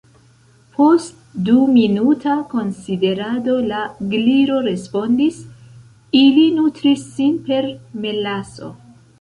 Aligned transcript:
Post 0.77 1.17
du 1.49 1.57
minuta 1.73 2.37
konsiderado 2.53 3.57
la 3.73 3.83
Gliro 4.15 4.57
respondis: 4.71 5.39
"Ili 6.23 6.49
nutris 6.57 7.09
sin 7.13 7.41
per 7.51 7.73
melaso." 8.07 8.73